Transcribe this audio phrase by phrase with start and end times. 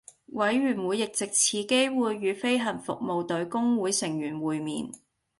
[0.31, 4.89] 委員會亦藉此機會與飛行服務隊工會成員會面